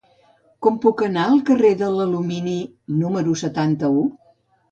[0.67, 2.55] Com puc anar al carrer de l'Alumini
[3.03, 4.01] número setanta-u?